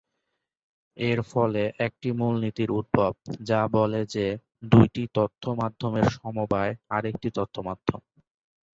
[0.97, 3.11] এর ফলে একটি মূলনীতির উদ্ভব,
[3.43, 4.25] যা বলে যে
[4.71, 8.01] দুইটি তথ্য মাধ্যমের সমবায় আরেকটি তথ্য মাধ্যম।